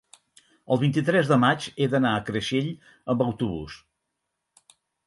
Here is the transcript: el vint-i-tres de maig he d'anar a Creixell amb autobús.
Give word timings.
el 0.75 0.79
vint-i-tres 0.83 1.29
de 1.33 1.37
maig 1.45 1.67
he 1.85 1.89
d'anar 1.93 2.15
a 2.21 2.25
Creixell 2.31 2.73
amb 3.17 3.25
autobús. 3.29 3.79